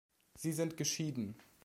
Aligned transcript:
Sie 0.33 0.51
sind 0.51 0.77
geschieden. 0.77 1.35